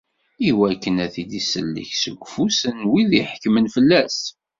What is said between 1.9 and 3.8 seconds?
seg ufus n wid iḥekmen